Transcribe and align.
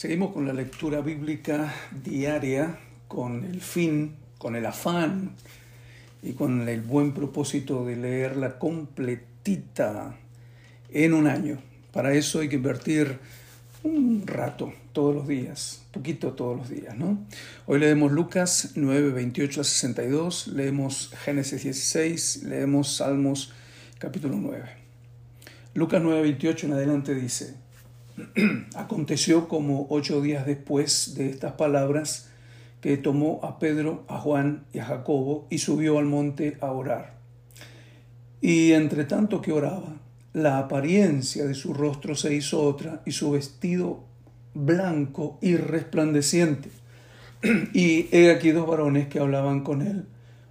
Seguimos 0.00 0.32
con 0.32 0.46
la 0.46 0.54
lectura 0.54 1.02
bíblica 1.02 1.74
diaria 2.02 2.78
con 3.06 3.44
el 3.44 3.60
fin, 3.60 4.16
con 4.38 4.56
el 4.56 4.64
afán 4.64 5.32
y 6.22 6.32
con 6.32 6.66
el 6.66 6.80
buen 6.80 7.12
propósito 7.12 7.84
de 7.84 7.96
leerla 7.96 8.58
completita 8.58 10.16
en 10.88 11.12
un 11.12 11.26
año. 11.26 11.58
Para 11.92 12.14
eso 12.14 12.40
hay 12.40 12.48
que 12.48 12.56
invertir 12.56 13.18
un 13.82 14.26
rato 14.26 14.72
todos 14.94 15.14
los 15.14 15.28
días, 15.28 15.82
poquito 15.92 16.32
todos 16.32 16.56
los 16.56 16.70
días, 16.70 16.96
¿no? 16.96 17.18
Hoy 17.66 17.78
leemos 17.78 18.10
Lucas 18.10 18.70
9, 18.76 19.10
28 19.10 19.60
a 19.60 19.64
62, 19.64 20.46
leemos 20.46 21.12
Génesis 21.26 21.62
16, 21.62 22.44
leemos 22.44 22.96
Salmos 22.96 23.52
capítulo 23.98 24.36
9. 24.38 24.64
Lucas 25.74 26.00
9, 26.02 26.22
28 26.22 26.68
en 26.68 26.72
adelante 26.72 27.14
dice, 27.14 27.59
Aconteció 28.74 29.48
como 29.48 29.86
ocho 29.90 30.20
días 30.20 30.46
después 30.46 31.14
de 31.16 31.30
estas 31.30 31.52
palabras 31.52 32.28
que 32.80 32.96
tomó 32.96 33.40
a 33.42 33.58
Pedro, 33.58 34.04
a 34.08 34.18
Juan 34.18 34.64
y 34.72 34.78
a 34.78 34.84
Jacobo 34.84 35.46
y 35.50 35.58
subió 35.58 35.98
al 35.98 36.06
monte 36.06 36.56
a 36.60 36.72
orar. 36.72 37.18
Y 38.40 38.72
entre 38.72 39.04
tanto 39.04 39.42
que 39.42 39.52
oraba, 39.52 39.96
la 40.32 40.58
apariencia 40.58 41.44
de 41.44 41.54
su 41.54 41.74
rostro 41.74 42.14
se 42.14 42.34
hizo 42.34 42.62
otra 42.62 43.02
y 43.04 43.12
su 43.12 43.32
vestido 43.32 44.04
blanco 44.54 45.38
y 45.40 45.56
resplandeciente. 45.56 46.70
Y 47.72 48.08
he 48.12 48.30
aquí 48.30 48.50
dos 48.50 48.66
varones 48.66 49.08
que 49.08 49.18
hablaban 49.18 49.62
con 49.62 49.82
él, 49.82 50.06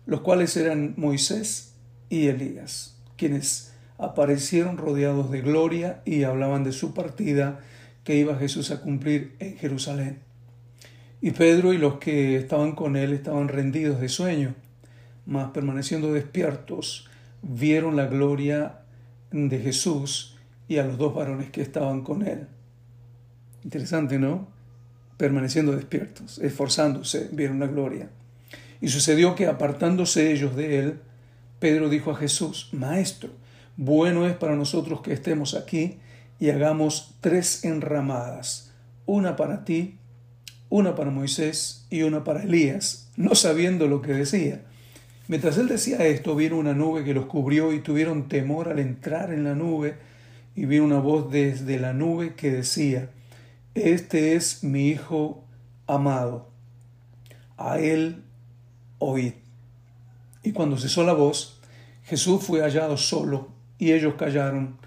los 0.05 0.21
cuales 0.21 0.55
eran 0.57 0.95
Moisés 0.97 1.73
y 2.09 2.27
Elías, 2.27 2.97
quienes 3.15 3.73
aparecieron 3.99 4.77
rodeados 4.77 5.29
de 5.29 5.41
gloria 5.41 6.01
y 6.05 6.23
hablaban 6.23 6.63
de 6.63 6.71
su 6.71 6.93
partida 6.93 7.59
que 8.03 8.15
iba 8.15 8.37
Jesús 8.37 8.71
a 8.71 8.81
cumplir 8.81 9.35
en 9.39 9.57
Jerusalén. 9.57 10.19
Y 11.21 11.31
Pedro 11.31 11.73
y 11.73 11.77
los 11.77 11.95
que 11.99 12.37
estaban 12.37 12.71
con 12.71 12.95
él 12.95 13.11
estaban 13.11 13.49
rendidos 13.49 13.99
de 13.99 14.07
sueño, 14.07 14.55
mas 15.25 15.51
permaneciendo 15.51 16.13
despiertos, 16.13 17.09
vieron 17.41 17.97
la 17.97 18.07
gloria 18.07 18.79
de 19.31 19.59
Jesús 19.59 20.37
y 20.69 20.77
a 20.77 20.85
los 20.85 20.97
dos 20.97 21.13
varones 21.13 21.49
que 21.51 21.61
estaban 21.61 22.01
con 22.01 22.25
él. 22.25 22.47
Interesante, 23.65 24.17
¿no? 24.17 24.47
Permaneciendo 25.17 25.73
despiertos, 25.75 26.39
esforzándose, 26.39 27.29
vieron 27.33 27.59
la 27.59 27.67
gloria. 27.67 28.09
Y 28.79 28.87
sucedió 28.87 29.35
que 29.35 29.47
apartándose 29.47 30.31
ellos 30.31 30.55
de 30.55 30.79
él, 30.79 30.99
Pedro 31.59 31.89
dijo 31.89 32.11
a 32.11 32.15
Jesús, 32.15 32.69
Maestro, 32.71 33.31
bueno 33.81 34.27
es 34.27 34.35
para 34.35 34.57
nosotros 34.57 34.99
que 34.99 35.13
estemos 35.13 35.53
aquí 35.53 35.99
y 36.37 36.49
hagamos 36.49 37.15
tres 37.21 37.63
enramadas, 37.63 38.73
una 39.05 39.37
para 39.37 39.63
ti, 39.63 39.97
una 40.67 40.95
para 40.95 41.11
Moisés 41.11 41.87
y 41.89 42.01
una 42.01 42.25
para 42.25 42.43
Elías, 42.43 43.09
no 43.15 43.35
sabiendo 43.35 43.87
lo 43.87 44.01
que 44.01 44.11
decía. 44.11 44.65
Mientras 45.29 45.57
él 45.57 45.69
decía 45.69 46.05
esto, 46.05 46.35
vino 46.35 46.57
una 46.57 46.73
nube 46.73 47.05
que 47.05 47.13
los 47.13 47.27
cubrió 47.27 47.71
y 47.71 47.79
tuvieron 47.79 48.27
temor 48.27 48.67
al 48.67 48.79
entrar 48.79 49.31
en 49.31 49.45
la 49.45 49.55
nube, 49.55 49.95
y 50.57 50.65
vino 50.65 50.83
una 50.83 50.99
voz 50.99 51.31
desde 51.31 51.79
la 51.79 51.93
nube 51.93 52.35
que 52.35 52.51
decía, 52.51 53.09
Este 53.75 54.35
es 54.35 54.61
mi 54.61 54.89
Hijo 54.89 55.45
amado, 55.87 56.49
a 57.55 57.79
él 57.79 58.23
oíd. 58.97 59.35
Y 60.43 60.51
cuando 60.51 60.77
cesó 60.77 61.05
la 61.05 61.13
voz, 61.13 61.61
Jesús 62.03 62.43
fue 62.43 62.59
hallado 62.59 62.97
solo 62.97 63.57
y 63.79 63.93
ellos 63.93 64.13
callaron 64.15 64.77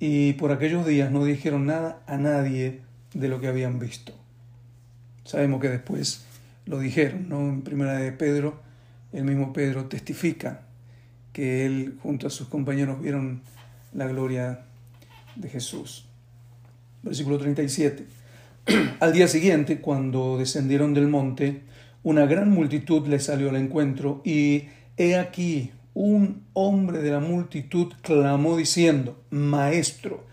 y 0.00 0.34
por 0.34 0.52
aquellos 0.52 0.86
días 0.86 1.10
no 1.10 1.24
dijeron 1.24 1.66
nada 1.66 2.02
a 2.06 2.16
nadie 2.16 2.80
de 3.14 3.28
lo 3.28 3.40
que 3.40 3.48
habían 3.48 3.78
visto. 3.78 4.12
Sabemos 5.24 5.60
que 5.60 5.68
después 5.68 6.26
lo 6.66 6.80
dijeron, 6.80 7.28
¿no? 7.28 7.40
En 7.48 7.62
primera 7.62 7.94
de 7.94 8.12
Pedro, 8.12 8.60
el 9.12 9.24
mismo 9.24 9.52
Pedro 9.52 9.86
testifica 9.86 10.62
que 11.32 11.66
él 11.66 11.98
junto 12.02 12.26
a 12.26 12.30
sus 12.30 12.48
compañeros 12.48 13.00
vieron 13.00 13.42
la 13.92 14.06
gloria 14.06 14.66
de 15.36 15.48
Jesús. 15.48 16.06
Versículo 17.02 17.38
37. 17.38 18.06
Al 19.00 19.12
día 19.12 19.28
siguiente, 19.28 19.80
cuando 19.80 20.38
descendieron 20.38 20.94
del 20.94 21.08
monte, 21.08 21.62
una 22.02 22.26
gran 22.26 22.50
multitud 22.50 23.06
les 23.06 23.24
salió 23.24 23.50
al 23.50 23.56
encuentro 23.56 24.22
y 24.24 24.68
he 24.96 25.16
aquí 25.16 25.70
un 25.94 26.44
hombre 26.52 26.98
de 26.98 27.10
la 27.10 27.20
multitud 27.20 27.92
clamó 28.02 28.56
diciendo, 28.56 29.22
Maestro, 29.30 30.24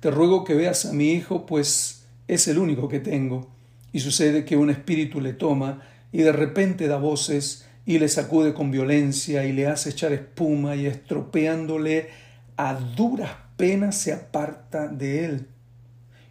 te 0.00 0.10
ruego 0.10 0.44
que 0.44 0.54
veas 0.54 0.86
a 0.86 0.92
mi 0.92 1.12
hijo, 1.12 1.46
pues 1.46 2.06
es 2.28 2.48
el 2.48 2.58
único 2.58 2.88
que 2.88 3.00
tengo. 3.00 3.50
Y 3.92 4.00
sucede 4.00 4.44
que 4.44 4.56
un 4.56 4.70
espíritu 4.70 5.20
le 5.20 5.32
toma 5.34 5.82
y 6.12 6.18
de 6.18 6.32
repente 6.32 6.88
da 6.88 6.96
voces 6.96 7.66
y 7.84 7.98
le 7.98 8.08
sacude 8.08 8.54
con 8.54 8.70
violencia 8.70 9.44
y 9.44 9.52
le 9.52 9.66
hace 9.66 9.90
echar 9.90 10.12
espuma 10.12 10.76
y 10.76 10.86
estropeándole 10.86 12.08
a 12.56 12.74
duras 12.74 13.30
penas 13.56 13.96
se 13.96 14.12
aparta 14.12 14.88
de 14.88 15.24
él. 15.24 15.46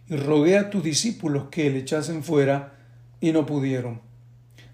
Y 0.08 0.16
rogué 0.16 0.58
a 0.58 0.70
tus 0.70 0.82
discípulos 0.82 1.44
que 1.50 1.70
le 1.70 1.78
echasen 1.78 2.22
fuera 2.22 2.74
y 3.20 3.32
no 3.32 3.46
pudieron. 3.46 4.00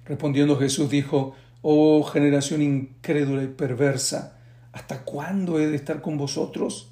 Respondiendo 0.04 0.56
Jesús 0.56 0.90
dijo, 0.90 1.34
Oh 1.70 2.02
generación 2.02 2.62
incrédula 2.62 3.42
y 3.42 3.48
perversa, 3.48 4.38
¿hasta 4.72 5.04
cuándo 5.04 5.60
he 5.60 5.66
de 5.66 5.76
estar 5.76 6.00
con 6.00 6.16
vosotros 6.16 6.88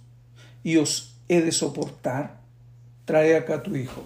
y 0.62 0.76
os 0.76 1.16
he 1.28 1.40
de 1.40 1.50
soportar? 1.50 2.40
Trae 3.06 3.38
acá 3.38 3.62
tu 3.62 3.74
hijo. 3.74 4.04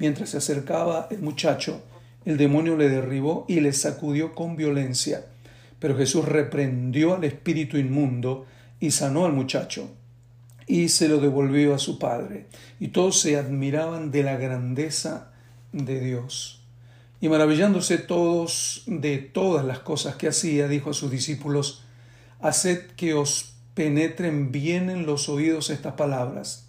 Mientras 0.00 0.30
se 0.30 0.38
acercaba 0.38 1.06
el 1.12 1.20
muchacho, 1.22 1.80
el 2.24 2.38
demonio 2.38 2.76
le 2.76 2.88
derribó 2.88 3.44
y 3.46 3.60
le 3.60 3.72
sacudió 3.72 4.34
con 4.34 4.56
violencia. 4.56 5.26
Pero 5.78 5.96
Jesús 5.96 6.24
reprendió 6.24 7.14
al 7.14 7.22
espíritu 7.22 7.76
inmundo 7.76 8.46
y 8.80 8.90
sanó 8.90 9.26
al 9.26 9.32
muchacho 9.32 9.88
y 10.66 10.88
se 10.88 11.06
lo 11.06 11.20
devolvió 11.20 11.72
a 11.72 11.78
su 11.78 12.00
padre. 12.00 12.46
Y 12.80 12.88
todos 12.88 13.20
se 13.20 13.36
admiraban 13.36 14.10
de 14.10 14.24
la 14.24 14.38
grandeza 14.38 15.30
de 15.70 16.00
Dios. 16.00 16.63
Y 17.20 17.28
maravillándose 17.28 17.98
todos 17.98 18.82
de 18.86 19.18
todas 19.18 19.64
las 19.64 19.78
cosas 19.78 20.16
que 20.16 20.28
hacía, 20.28 20.68
dijo 20.68 20.90
a 20.90 20.94
sus 20.94 21.10
discípulos, 21.10 21.84
Haced 22.40 22.90
que 22.96 23.14
os 23.14 23.54
penetren 23.74 24.52
bien 24.52 24.90
en 24.90 25.06
los 25.06 25.28
oídos 25.28 25.70
estas 25.70 25.94
palabras, 25.94 26.68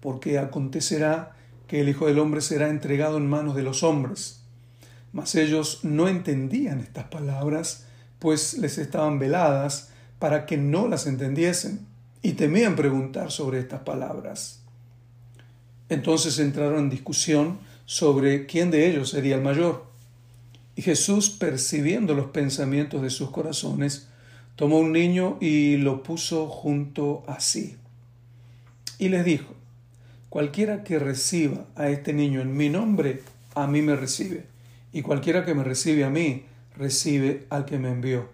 porque 0.00 0.38
acontecerá 0.38 1.36
que 1.66 1.80
el 1.80 1.88
Hijo 1.88 2.06
del 2.06 2.18
Hombre 2.18 2.40
será 2.40 2.68
entregado 2.68 3.16
en 3.16 3.28
manos 3.28 3.54
de 3.54 3.62
los 3.62 3.82
hombres. 3.82 4.42
Mas 5.12 5.34
ellos 5.34 5.80
no 5.82 6.08
entendían 6.08 6.80
estas 6.80 7.04
palabras, 7.04 7.86
pues 8.18 8.58
les 8.58 8.78
estaban 8.78 9.18
veladas 9.18 9.90
para 10.18 10.46
que 10.46 10.56
no 10.56 10.88
las 10.88 11.06
entendiesen, 11.06 11.86
y 12.22 12.32
temían 12.32 12.76
preguntar 12.76 13.30
sobre 13.30 13.58
estas 13.58 13.80
palabras. 13.80 14.60
Entonces 15.88 16.38
entraron 16.38 16.78
en 16.78 16.90
discusión, 16.90 17.58
sobre 17.92 18.46
quién 18.46 18.70
de 18.70 18.88
ellos 18.88 19.10
sería 19.10 19.34
el 19.34 19.42
mayor. 19.42 19.84
Y 20.76 20.80
Jesús, 20.80 21.28
percibiendo 21.28 22.14
los 22.14 22.30
pensamientos 22.30 23.02
de 23.02 23.10
sus 23.10 23.30
corazones, 23.30 24.08
tomó 24.56 24.78
un 24.78 24.92
niño 24.92 25.36
y 25.42 25.76
lo 25.76 26.02
puso 26.02 26.48
junto 26.48 27.22
a 27.26 27.38
sí. 27.38 27.76
Y 28.98 29.10
les 29.10 29.26
dijo, 29.26 29.52
cualquiera 30.30 30.84
que 30.84 30.98
reciba 30.98 31.66
a 31.76 31.90
este 31.90 32.14
niño 32.14 32.40
en 32.40 32.56
mi 32.56 32.70
nombre, 32.70 33.20
a 33.54 33.66
mí 33.66 33.82
me 33.82 33.94
recibe. 33.94 34.46
Y 34.94 35.02
cualquiera 35.02 35.44
que 35.44 35.54
me 35.54 35.62
recibe 35.62 36.04
a 36.04 36.08
mí, 36.08 36.44
recibe 36.74 37.44
al 37.50 37.66
que 37.66 37.78
me 37.78 37.90
envió. 37.90 38.30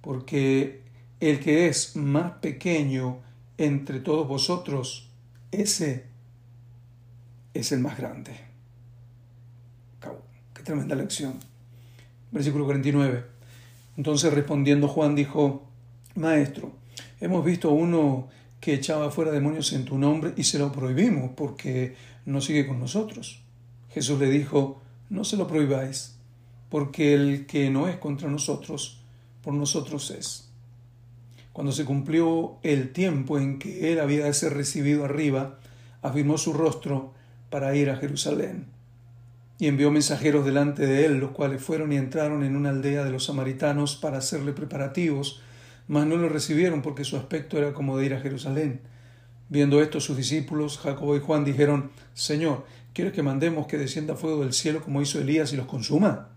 Porque 0.00 0.80
el 1.20 1.38
que 1.38 1.68
es 1.68 1.94
más 1.94 2.32
pequeño 2.38 3.20
entre 3.58 4.00
todos 4.00 4.26
vosotros, 4.26 5.08
ese 5.52 6.02
es 7.54 7.70
el 7.70 7.78
más 7.78 7.96
grande 7.96 8.47
tremenda 10.62 10.94
lección. 10.94 11.34
Versículo 12.30 12.64
49. 12.64 13.24
Entonces 13.96 14.32
respondiendo 14.32 14.88
Juan 14.88 15.14
dijo, 15.14 15.66
Maestro, 16.14 16.72
hemos 17.20 17.44
visto 17.44 17.70
uno 17.70 18.28
que 18.60 18.74
echaba 18.74 19.10
fuera 19.10 19.30
demonios 19.30 19.72
en 19.72 19.84
tu 19.84 19.98
nombre 19.98 20.32
y 20.36 20.44
se 20.44 20.58
lo 20.58 20.72
prohibimos 20.72 21.30
porque 21.36 21.96
no 22.26 22.40
sigue 22.40 22.66
con 22.66 22.80
nosotros. 22.80 23.42
Jesús 23.90 24.18
le 24.18 24.30
dijo, 24.30 24.80
no 25.10 25.24
se 25.24 25.36
lo 25.36 25.46
prohibáis, 25.46 26.16
porque 26.68 27.14
el 27.14 27.46
que 27.46 27.70
no 27.70 27.88
es 27.88 27.96
contra 27.96 28.28
nosotros, 28.28 29.02
por 29.42 29.54
nosotros 29.54 30.10
es. 30.10 30.50
Cuando 31.52 31.72
se 31.72 31.84
cumplió 31.84 32.58
el 32.62 32.92
tiempo 32.92 33.38
en 33.38 33.58
que 33.58 33.92
él 33.92 34.00
había 34.00 34.26
de 34.26 34.34
ser 34.34 34.54
recibido 34.54 35.04
arriba, 35.04 35.58
afirmó 36.02 36.38
su 36.38 36.52
rostro 36.52 37.14
para 37.50 37.74
ir 37.74 37.90
a 37.90 37.96
Jerusalén 37.96 38.77
y 39.58 39.66
envió 39.66 39.90
mensajeros 39.90 40.44
delante 40.44 40.86
de 40.86 41.06
él, 41.06 41.18
los 41.18 41.32
cuales 41.32 41.62
fueron 41.62 41.92
y 41.92 41.96
entraron 41.96 42.44
en 42.44 42.56
una 42.56 42.70
aldea 42.70 43.04
de 43.04 43.10
los 43.10 43.24
samaritanos 43.24 43.96
para 43.96 44.18
hacerle 44.18 44.52
preparativos, 44.52 45.42
mas 45.88 46.06
no 46.06 46.16
lo 46.16 46.28
recibieron 46.28 46.82
porque 46.82 47.04
su 47.04 47.16
aspecto 47.16 47.58
era 47.58 47.72
como 47.72 47.98
de 47.98 48.06
ir 48.06 48.14
a 48.14 48.20
Jerusalén. 48.20 48.80
Viendo 49.48 49.82
esto, 49.82 50.00
sus 50.00 50.16
discípulos, 50.16 50.78
Jacobo 50.78 51.16
y 51.16 51.20
Juan, 51.20 51.44
dijeron, 51.44 51.90
Señor, 52.14 52.66
¿quieres 52.92 53.14
que 53.14 53.22
mandemos 53.22 53.66
que 53.66 53.78
descienda 53.78 54.14
fuego 54.14 54.42
del 54.42 54.52
cielo 54.52 54.82
como 54.82 55.02
hizo 55.02 55.18
Elías 55.18 55.52
y 55.52 55.56
los 55.56 55.66
consuma? 55.66 56.28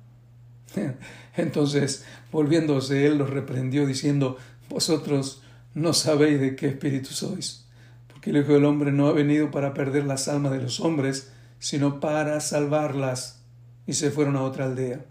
Entonces, 1.36 2.06
volviéndose 2.32 3.06
él, 3.06 3.18
los 3.18 3.30
reprendió 3.30 3.86
diciendo, 3.86 4.38
Vosotros 4.72 5.44
no 5.74 5.92
sabéis 5.92 6.40
de 6.40 6.56
qué 6.56 6.68
espíritu 6.68 7.10
sois, 7.10 7.66
porque 8.08 8.30
el 8.30 8.38
Hijo 8.38 8.54
del 8.54 8.64
Hombre 8.64 8.94
no 8.94 9.08
ha 9.08 9.12
venido 9.12 9.52
para 9.52 9.74
perder 9.74 10.06
las 10.06 10.30
almas 10.30 10.54
de 10.54 10.62
los 10.62 10.80
hombres, 10.80 11.30
sino 11.62 12.00
para 12.00 12.42
salvarlas. 12.42 13.44
Y 13.88 13.94
se 13.94 14.12
fueron 14.12 14.36
a 14.36 14.44
otra 14.44 14.66
aldea. 14.66 15.06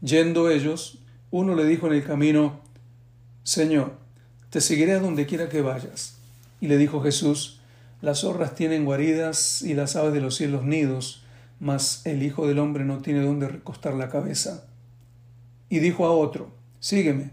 Yendo 0.00 0.48
ellos, 0.48 1.02
uno 1.30 1.54
le 1.54 1.64
dijo 1.64 1.88
en 1.88 1.94
el 1.94 2.04
camino, 2.04 2.60
Señor, 3.42 3.98
te 4.50 4.60
seguiré 4.60 4.92
a 4.92 5.00
donde 5.00 5.26
quiera 5.26 5.48
que 5.48 5.60
vayas. 5.60 6.16
Y 6.60 6.68
le 6.68 6.78
dijo 6.78 7.02
Jesús, 7.02 7.60
las 8.00 8.20
zorras 8.20 8.54
tienen 8.54 8.84
guaridas 8.84 9.62
y 9.62 9.74
las 9.74 9.96
aves 9.96 10.14
de 10.14 10.20
los 10.20 10.36
cielos 10.36 10.64
nidos, 10.64 11.24
mas 11.60 12.06
el 12.06 12.22
Hijo 12.22 12.46
del 12.46 12.58
Hombre 12.58 12.84
no 12.84 12.98
tiene 12.98 13.20
dónde 13.20 13.48
recostar 13.48 13.94
la 13.94 14.08
cabeza. 14.08 14.66
Y 15.68 15.80
dijo 15.80 16.06
a 16.06 16.12
otro, 16.12 16.52
Sígueme. 16.78 17.30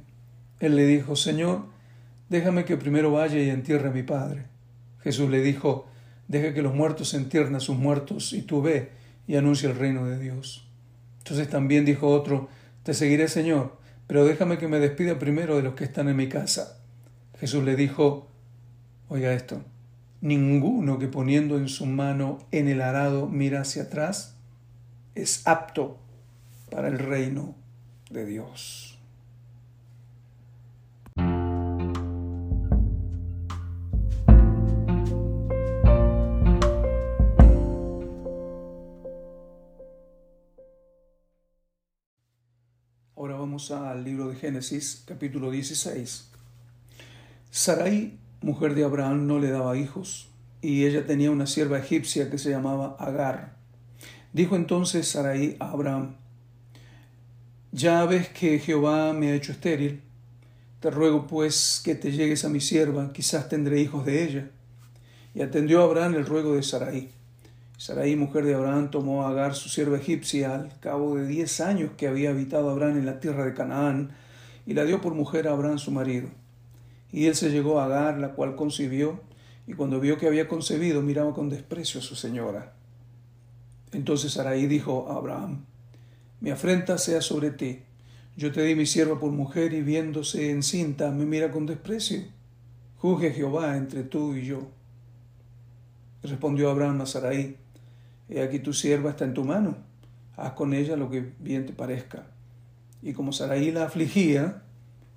Él 0.60 0.76
le 0.76 0.88
dijo, 0.88 1.16
Señor, 1.16 1.66
déjame 2.30 2.66
que 2.66 2.78
primero 2.78 3.12
vaya 3.12 3.38
y 3.40 3.50
entierre 3.50 3.90
a 3.90 3.92
mi 3.92 4.02
Padre. 4.02 4.46
Jesús 5.02 5.30
le 5.30 5.42
dijo, 5.42 5.86
Deja 6.34 6.52
que 6.52 6.64
los 6.64 6.74
muertos 6.74 7.14
entierren 7.14 7.54
a 7.54 7.60
sus 7.60 7.78
muertos, 7.78 8.34
y 8.34 8.42
tú 8.42 8.64
ve 8.64 8.90
y 9.28 9.36
anuncia 9.36 9.70
el 9.70 9.78
reino 9.78 10.08
de 10.08 10.18
Dios. 10.18 10.68
Entonces 11.20 11.48
también 11.48 11.86
dijo 11.86 12.08
otro, 12.08 12.50
Te 12.82 12.96
seguiré, 12.96 13.28
Señor, 13.28 13.78
pero 14.08 14.26
déjame 14.26 14.58
que 14.58 14.68
me 14.68 14.80
despida 14.80 15.20
primero 15.20 15.58
de 15.58 15.62
los 15.62 15.76
que 15.76 15.84
están 15.84 16.10
en 16.10 16.16
mi 16.16 16.30
casa. 16.30 16.80
Jesús 17.40 17.64
le 17.64 17.76
dijo, 17.76 18.32
Oiga 19.10 19.32
esto, 19.32 19.62
ninguno 20.22 20.98
que 20.98 21.08
poniendo 21.08 21.56
en 21.56 21.70
su 21.70 21.86
mano 21.86 22.40
en 22.50 22.68
el 22.68 22.82
arado 22.82 23.28
mira 23.28 23.62
hacia 23.62 23.84
atrás 23.84 24.36
es 25.14 25.46
apto 25.46 26.00
para 26.72 26.88
el 26.88 26.98
reino 26.98 27.54
de 28.10 28.26
Dios. 28.26 28.93
Vamos 43.54 43.70
al 43.70 44.04
libro 44.04 44.30
de 44.30 44.36
Génesis, 44.36 45.04
capítulo 45.06 45.52
16. 45.52 46.28
Sarai, 47.52 48.18
mujer 48.42 48.74
de 48.74 48.84
Abraham, 48.84 49.28
no 49.28 49.38
le 49.38 49.52
daba 49.52 49.78
hijos, 49.78 50.28
y 50.60 50.86
ella 50.86 51.06
tenía 51.06 51.30
una 51.30 51.46
sierva 51.46 51.78
egipcia 51.78 52.32
que 52.32 52.40
se 52.40 52.50
llamaba 52.50 52.96
Agar. 52.98 53.54
Dijo 54.32 54.56
entonces 54.56 55.08
Sarai 55.08 55.56
a 55.60 55.70
Abraham, 55.70 56.16
ya 57.72 58.04
ves 58.06 58.28
que 58.30 58.58
Jehová 58.58 59.14
me 59.14 59.30
ha 59.30 59.36
hecho 59.36 59.52
estéril. 59.52 60.02
Te 60.80 60.90
ruego 60.90 61.28
pues 61.28 61.80
que 61.86 61.94
te 61.94 62.12
llegues 62.12 62.46
a 62.46 62.50
mi 62.50 62.60
sierva, 62.60 63.14
quizás 63.14 63.50
tendré 63.50 63.82
hijos 63.82 64.04
de 64.04 64.24
ella. 64.24 64.50
Y 65.36 65.44
atendió 65.44 65.84
Abraham 65.84 66.16
el 66.16 66.26
ruego 66.26 66.56
de 66.56 66.64
Sarai. 66.64 67.12
Sarai, 67.84 68.16
mujer 68.16 68.46
de 68.46 68.56
Abraham, 68.56 68.92
tomó 68.92 69.26
a 69.26 69.30
Agar, 69.32 69.56
su 69.56 69.68
sierva 69.68 69.98
egipcia, 69.98 70.56
al 70.56 70.80
cabo 70.80 71.18
de 71.18 71.28
diez 71.28 71.60
años 71.60 71.92
que 71.98 72.08
había 72.08 72.30
habitado 72.30 72.70
Abraham 72.70 73.00
en 73.00 73.06
la 73.06 73.20
tierra 73.20 73.44
de 73.44 73.54
Canaán, 73.54 74.12
y 74.66 74.74
la 74.74 74.86
dio 74.86 75.02
por 75.02 75.16
mujer 75.16 75.50
a 75.50 75.52
Abraham 75.52 75.78
su 75.80 75.92
marido. 75.92 76.30
Y 77.12 77.26
él 77.26 77.36
se 77.36 77.52
llegó 77.52 77.82
a 77.82 77.86
Agar, 77.88 78.20
la 78.20 78.36
cual 78.36 78.56
concibió, 78.56 79.20
y 79.68 79.74
cuando 79.74 80.00
vio 80.00 80.18
que 80.18 80.28
había 80.28 80.48
concebido, 80.48 81.02
miraba 81.02 81.34
con 81.34 81.50
desprecio 81.50 82.00
a 82.00 82.04
su 82.04 82.16
señora. 82.16 82.72
Entonces 83.92 84.32
Sarai 84.32 84.66
dijo 84.68 85.12
a 85.12 85.18
Abraham, 85.18 85.66
mi 86.40 86.52
afrenta 86.52 86.98
sea 86.98 87.20
sobre 87.20 87.52
ti. 87.52 87.82
Yo 88.38 88.54
te 88.54 88.64
di 88.64 88.76
mi 88.76 88.86
sierva 88.86 89.20
por 89.20 89.34
mujer 89.34 89.74
y 89.74 89.82
viéndose 89.82 90.52
encinta 90.52 91.12
me 91.12 91.26
mira 91.26 91.52
con 91.52 91.66
desprecio. 91.66 92.22
Juzgue 93.00 93.34
Jehová 93.34 93.76
entre 93.76 94.04
tú 94.04 94.36
y 94.36 94.46
yo. 94.46 94.70
Respondió 96.22 96.70
Abraham 96.70 97.02
a 97.02 97.06
Sarai, 97.06 97.58
He 98.34 98.42
aquí 98.42 98.58
tu 98.58 98.74
sierva 98.74 99.12
está 99.12 99.26
en 99.26 99.36
tu 99.36 99.44
mano, 99.44 99.78
haz 100.36 100.54
con 100.54 100.74
ella 100.74 100.96
lo 100.96 101.08
que 101.12 101.34
bien 101.40 101.68
te 101.68 101.74
parezca. 101.74 102.26
Y 103.04 103.14
como 103.14 103.32
Sarai 103.32 103.70
la 103.72 103.86
afligía, 103.86 104.64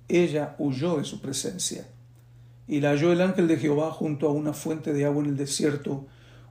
ella 0.07 0.55
huyó 0.59 0.97
de 0.97 1.03
su 1.03 1.19
presencia. 1.19 1.87
Y 2.67 2.79
la 2.79 2.91
halló 2.91 3.11
el 3.11 3.21
ángel 3.21 3.47
de 3.47 3.57
Jehová 3.57 3.89
junto 3.89 4.27
a 4.27 4.31
una 4.31 4.53
fuente 4.53 4.93
de 4.93 5.05
agua 5.05 5.23
en 5.23 5.31
el 5.31 5.37
desierto, 5.37 6.05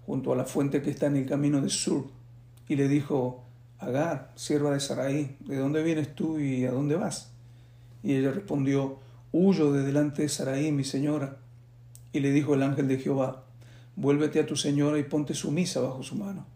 junto 0.07 0.33
a 0.33 0.37
la 0.37 0.45
fuente 0.45 0.83
que 0.83 0.91
está 0.91 1.07
en 1.07 1.15
el 1.15 1.27
camino 1.27 1.61
de 1.61 1.69
Sur. 1.69 2.09
Y 2.69 2.75
le 2.75 2.89
dijo, 2.89 3.45
Agar, 3.79 4.33
sierva 4.35 4.73
de 4.73 4.81
Sarai, 4.81 5.37
¿de 5.47 5.59
dónde 5.59 5.85
vienes 5.85 6.17
tú 6.17 6.41
y 6.41 6.65
a 6.65 6.73
dónde 6.73 6.97
vas? 6.97 7.31
Y 8.03 8.15
ella 8.15 8.33
respondió, 8.33 8.99
Huyo 9.31 9.71
de 9.71 9.85
delante 9.85 10.23
de 10.23 10.29
Sarai, 10.29 10.73
mi 10.73 10.83
señora. 10.83 11.37
Y 12.13 12.19
le 12.19 12.33
dijo 12.33 12.55
el 12.55 12.65
ángel 12.65 12.89
de 12.89 12.99
Jehová, 12.99 13.45
Vuélvete 13.95 14.41
a 14.41 14.47
tu 14.47 14.57
señora 14.57 14.99
y 14.99 15.05
ponte 15.05 15.33
sumisa 15.33 15.81
bajo 15.81 16.03
su 16.03 16.17
mano. 16.17 16.56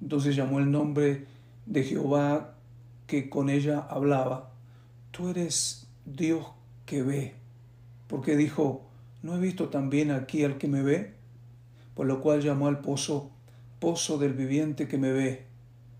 Entonces 0.00 0.36
llamó 0.36 0.58
el 0.58 0.70
nombre 0.70 1.26
de 1.66 1.82
Jehová 1.84 2.54
que 3.06 3.30
con 3.30 3.50
ella 3.50 3.86
hablaba, 3.88 4.50
tú 5.10 5.28
eres 5.28 5.86
Dios 6.04 6.46
que 6.84 7.02
ve, 7.02 7.34
porque 8.08 8.36
dijo, 8.36 8.86
¿no 9.22 9.36
he 9.36 9.40
visto 9.40 9.68
también 9.68 10.10
aquí 10.10 10.44
al 10.44 10.58
que 10.58 10.68
me 10.68 10.82
ve? 10.82 11.14
Por 11.94 12.06
lo 12.06 12.20
cual 12.20 12.42
llamó 12.42 12.68
al 12.68 12.80
pozo, 12.80 13.30
pozo 13.78 14.18
del 14.18 14.34
viviente 14.34 14.88
que 14.88 14.98
me 14.98 15.12
ve 15.12 15.46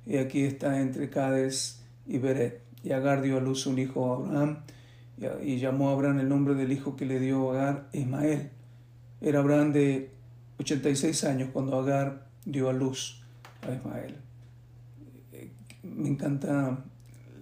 y 0.06 0.18
aquí 0.18 0.44
está 0.44 0.80
entre 0.80 1.10
Cades 1.10 1.82
y 2.06 2.18
Beret. 2.18 2.62
Y 2.84 2.92
Agar 2.92 3.20
dio 3.20 3.38
a 3.38 3.40
luz 3.40 3.66
un 3.66 3.80
hijo 3.80 4.12
a 4.12 4.16
Abraham, 4.16 4.58
y 5.42 5.58
llamó 5.58 5.90
a 5.90 5.92
Abraham 5.92 6.20
el 6.20 6.28
nombre 6.28 6.54
del 6.54 6.70
hijo 6.70 6.94
que 6.94 7.04
le 7.04 7.18
dio 7.18 7.50
Agar, 7.50 7.88
Ismael. 7.92 8.50
Era 9.20 9.40
Abraham 9.40 9.72
de 9.72 10.10
86 10.60 11.24
años 11.24 11.50
cuando 11.52 11.78
Agar 11.80 12.28
dio 12.44 12.68
a 12.68 12.72
luz 12.72 13.25
a 13.62 13.72
Ismael. 13.72 14.16
Me 15.82 16.08
encanta 16.08 16.84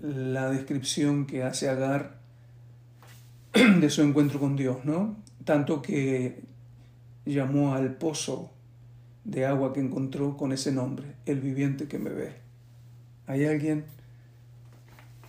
la 0.02 0.50
descripción 0.50 1.26
que 1.26 1.42
hace 1.42 1.68
Agar 1.68 2.18
de 3.54 3.90
su 3.90 4.02
encuentro 4.02 4.38
con 4.38 4.56
Dios, 4.56 4.84
¿no? 4.84 5.16
Tanto 5.44 5.80
que 5.80 6.42
llamó 7.24 7.74
al 7.74 7.94
pozo 7.96 8.50
de 9.24 9.46
agua 9.46 9.72
que 9.72 9.80
encontró 9.80 10.36
con 10.36 10.52
ese 10.52 10.72
nombre, 10.72 11.14
el 11.26 11.40
viviente 11.40 11.88
que 11.88 11.98
me 11.98 12.10
ve. 12.10 12.34
Hay 13.26 13.46
alguien 13.46 13.84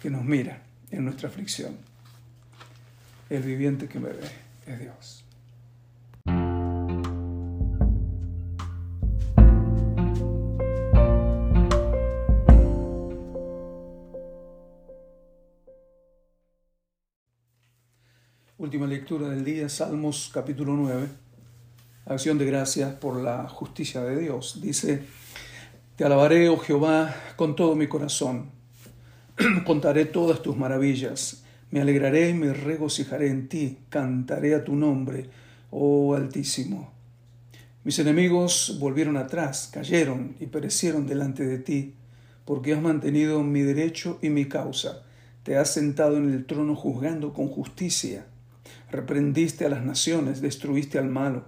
que 0.02 0.10
nos 0.10 0.24
mira 0.24 0.62
en 0.92 1.06
nuestra 1.06 1.30
aflicción. 1.30 1.78
El 3.30 3.44
viviente 3.44 3.88
que 3.88 4.00
me 4.00 4.10
ve 4.10 4.28
es 4.68 4.80
Dios. 4.80 5.25
Última 18.76 18.94
lectura 18.94 19.30
del 19.30 19.46
día, 19.46 19.70
Salmos 19.70 20.30
capítulo 20.34 20.74
9. 20.74 21.08
Acción 22.08 22.38
de 22.38 22.46
gracias 22.46 22.94
por 22.96 23.22
la 23.22 23.48
justicia 23.48 24.02
de 24.02 24.20
Dios. 24.20 24.60
Dice, 24.62 25.02
te 25.96 26.04
alabaré, 26.04 26.50
oh 26.50 26.58
Jehová, 26.58 27.16
con 27.38 27.56
todo 27.56 27.78
mi 27.78 27.88
corazón. 27.88 28.52
Contaré 29.66 30.04
todas 30.04 30.42
tus 30.42 30.58
maravillas. 30.58 31.46
Me 31.72 31.80
alegraré 31.80 32.32
y 32.32 32.34
me 32.34 32.52
regocijaré 32.52 33.30
en 33.30 33.48
ti. 33.48 33.78
Cantaré 33.88 34.56
a 34.56 34.66
tu 34.66 34.76
nombre, 34.76 35.30
oh 35.72 36.14
Altísimo. 36.14 36.92
Mis 37.86 37.98
enemigos 38.00 38.76
volvieron 38.78 39.16
atrás, 39.16 39.70
cayeron 39.72 40.36
y 40.42 40.48
perecieron 40.48 41.08
delante 41.08 41.46
de 41.46 41.60
ti, 41.60 41.94
porque 42.44 42.74
has 42.74 42.82
mantenido 42.82 43.42
mi 43.42 43.62
derecho 43.62 44.20
y 44.22 44.30
mi 44.32 44.50
causa. 44.50 45.04
Te 45.44 45.56
has 45.56 45.72
sentado 45.72 46.18
en 46.18 46.34
el 46.34 46.46
trono 46.46 46.76
juzgando 46.76 47.32
con 47.32 47.48
justicia. 47.48 48.26
Reprendiste 48.92 49.66
a 49.66 49.70
las 49.70 49.84
naciones, 49.84 50.42
destruiste 50.42 50.98
al 50.98 51.10
malo 51.10 51.46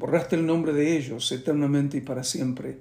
Borraste 0.00 0.34
el 0.36 0.46
nombre 0.46 0.72
de 0.72 0.96
ellos 0.96 1.30
eternamente 1.30 1.98
y 1.98 2.00
para 2.00 2.24
siempre. 2.24 2.78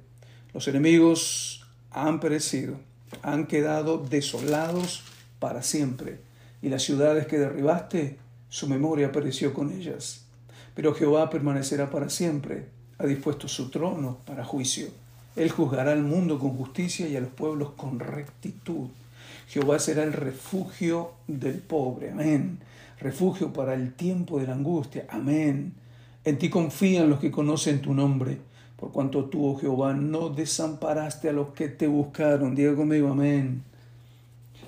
Los 0.53 0.69
enemigos 0.69 1.65
han 1.91 2.21
perecido, 2.21 2.79
han 3.23 3.45
quedado 3.45 3.97
desolados 3.97 5.03
para 5.39 5.61
siempre. 5.61 6.19
Y 6.61 6.69
las 6.69 6.83
ciudades 6.83 7.27
que 7.27 7.37
derribaste, 7.37 8.17
su 8.47 8.69
memoria 8.69 9.11
pereció 9.11 9.53
con 9.53 9.73
ellas. 9.73 10.27
Pero 10.75 10.93
Jehová 10.93 11.29
permanecerá 11.29 11.89
para 11.89 12.09
siempre, 12.09 12.67
ha 12.97 13.05
dispuesto 13.05 13.49
su 13.49 13.69
trono 13.69 14.19
para 14.25 14.45
juicio. 14.45 14.87
Él 15.35 15.51
juzgará 15.51 15.91
al 15.91 16.03
mundo 16.03 16.39
con 16.39 16.55
justicia 16.55 17.05
y 17.09 17.17
a 17.17 17.21
los 17.21 17.31
pueblos 17.31 17.71
con 17.71 17.99
rectitud. 17.99 18.87
Jehová 19.49 19.79
será 19.79 20.03
el 20.03 20.13
refugio 20.13 21.13
del 21.27 21.59
pobre. 21.59 22.11
Amén. 22.11 22.59
Refugio 22.99 23.51
para 23.51 23.73
el 23.73 23.93
tiempo 23.93 24.39
de 24.39 24.45
la 24.45 24.53
angustia. 24.53 25.05
Amén. 25.09 25.73
En 26.23 26.37
ti 26.37 26.49
confían 26.49 27.09
los 27.09 27.19
que 27.19 27.31
conocen 27.31 27.81
tu 27.81 27.93
nombre, 27.93 28.37
por 28.75 28.91
cuanto 28.91 29.25
tú, 29.25 29.47
oh 29.47 29.57
Jehová, 29.57 29.93
no 29.93 30.29
desamparaste 30.29 31.29
a 31.29 31.33
los 31.33 31.49
que 31.49 31.67
te 31.67 31.87
buscaron. 31.87 32.53
Diga 32.53 32.75
conmigo, 32.75 33.09
amén. 33.09 33.63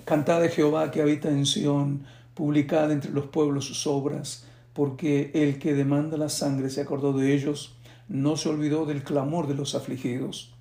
Cantad 0.03 0.41
de 0.41 0.49
Jehová 0.49 0.89
que 0.89 1.01
habita 1.01 1.29
en 1.29 1.45
Sión, 1.45 2.05
publicad 2.33 2.91
entre 2.91 3.11
los 3.11 3.25
pueblos 3.25 3.65
sus 3.65 3.85
obras, 3.85 4.45
porque 4.73 5.29
el 5.35 5.59
que 5.59 5.75
demanda 5.75 6.17
la 6.17 6.29
sangre 6.29 6.71
se 6.71 6.81
acordó 6.81 7.13
de 7.13 7.33
ellos, 7.33 7.75
no 8.07 8.35
se 8.35 8.49
olvidó 8.49 8.87
del 8.87 9.03
clamor 9.03 9.47
de 9.47 9.53
los 9.53 9.75
afligidos. 9.75 10.53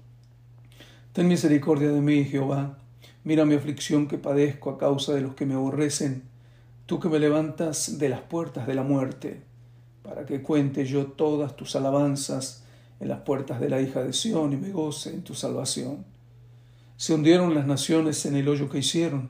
Ten 1.14 1.26
misericordia 1.26 1.90
de 1.90 2.02
mí, 2.02 2.24
Jehová 2.24 2.76
Mira 3.22 3.44
mi 3.44 3.54
aflicción 3.54 4.08
que 4.08 4.16
padezco 4.16 4.70
a 4.70 4.78
causa 4.78 5.12
de 5.12 5.20
los 5.20 5.34
que 5.34 5.44
me 5.44 5.54
aborrecen, 5.54 6.22
tú 6.86 6.98
que 7.00 7.10
me 7.10 7.18
levantas 7.18 7.98
de 7.98 8.08
las 8.08 8.20
puertas 8.20 8.66
de 8.66 8.74
la 8.74 8.82
muerte, 8.82 9.42
para 10.02 10.24
que 10.24 10.42
cuente 10.42 10.86
yo 10.86 11.06
todas 11.06 11.54
tus 11.54 11.76
alabanzas 11.76 12.64
en 12.98 13.08
las 13.08 13.20
puertas 13.20 13.60
de 13.60 13.68
la 13.68 13.80
hija 13.80 14.02
de 14.02 14.14
Sión 14.14 14.54
y 14.54 14.56
me 14.56 14.72
goce 14.72 15.10
en 15.10 15.22
tu 15.22 15.34
salvación. 15.34 16.04
Se 16.96 17.14
hundieron 17.14 17.54
las 17.54 17.66
naciones 17.66 18.24
en 18.24 18.36
el 18.36 18.48
hoyo 18.48 18.70
que 18.70 18.78
hicieron, 18.78 19.28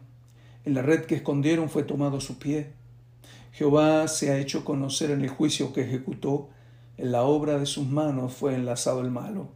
en 0.64 0.75
la 0.75 0.82
red 0.82 1.04
que 1.06 1.16
escondieron 1.16 1.68
fue 1.68 1.82
tomado 1.82 2.20
su 2.20 2.38
pie. 2.38 2.73
Jehová 3.52 4.06
se 4.06 4.30
ha 4.30 4.38
hecho 4.38 4.64
conocer 4.64 5.11
en 5.11 5.23
el 5.23 5.30
juicio 5.30 5.73
que 5.73 5.82
ejecutó, 5.82 6.49
en 6.97 7.11
la 7.11 7.23
obra 7.23 7.59
de 7.59 7.66
sus 7.66 7.87
manos 7.87 8.35
fue 8.35 8.54
enlazado 8.54 9.00
el 9.00 9.11
malo. 9.11 9.49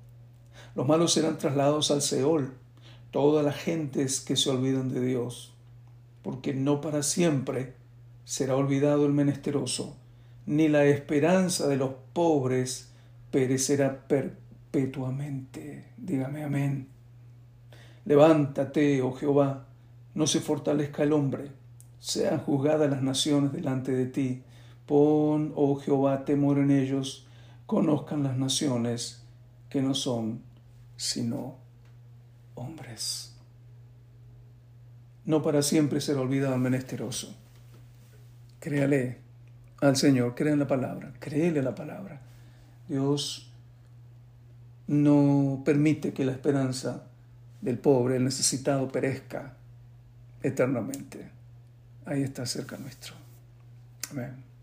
Los 0.75 0.88
malos 0.88 1.12
serán 1.12 1.38
trasladados 1.38 1.91
al 1.93 2.03
Seol, 2.03 2.55
todas 3.14 3.44
las 3.44 3.54
gentes 3.54 4.21
que 4.21 4.35
se 4.35 4.50
olvidan 4.50 4.88
de 4.88 5.00
Dios, 5.00 5.54
porque 6.23 6.52
no 6.52 6.80
para 6.80 7.04
siempre 7.04 7.75
será 8.25 8.56
olvidado 8.56 9.06
el 9.06 9.12
menesteroso, 9.12 9.97
ni 10.47 10.66
la 10.66 10.85
esperanza 10.87 11.68
de 11.68 11.76
los 11.76 11.92
pobres 12.12 12.90
perecerá 13.30 14.09
perpetuamente. 14.09 15.92
Dígame 15.97 16.42
amén. 16.42 16.88
Levántate, 18.04 19.00
oh 19.00 19.12
Jehová, 19.12 19.68
no 20.14 20.26
se 20.26 20.40
fortalezca 20.40 21.04
el 21.04 21.12
hombre, 21.12 21.52
sean 22.00 22.40
juzgadas 22.40 22.90
las 22.90 23.02
naciones 23.02 23.52
delante 23.52 23.92
de 23.92 24.06
ti. 24.06 24.42
Pon, 24.87 25.52
oh 25.54 25.76
Jehová, 25.76 26.25
temor 26.25 26.59
en 26.59 26.73
ellos, 26.73 27.28
conozcan 27.66 28.25
las 28.25 28.37
naciones 28.37 29.23
que 29.68 29.83
no 29.83 29.94
son 29.94 30.42
sino 30.97 31.62
hombres. 32.54 33.34
No 35.25 35.42
para 35.42 35.62
siempre 35.62 36.00
será 36.00 36.20
olvidado 36.20 36.54
el 36.54 36.61
menesteroso. 36.61 37.34
Créale 38.61 39.18
al 39.80 39.96
Señor, 39.96 40.34
crea 40.34 40.52
en 40.52 40.58
la 40.58 40.66
palabra, 40.66 41.12
créele 41.18 41.62
la 41.62 41.75
palabra. 41.75 42.20
Dios 42.88 43.50
no 44.87 45.62
permite 45.64 46.12
que 46.12 46.25
la 46.25 46.32
esperanza 46.32 47.04
del 47.61 47.78
pobre, 47.78 48.16
el 48.16 48.25
necesitado, 48.25 48.88
perezca 48.88 49.54
eternamente. 50.42 51.30
Ahí 52.04 52.23
está 52.23 52.44
cerca 52.44 52.76
nuestro. 52.76 53.14
Amén. 54.11 54.53